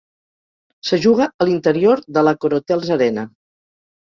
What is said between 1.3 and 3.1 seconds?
a l'interior de l'AccorHotels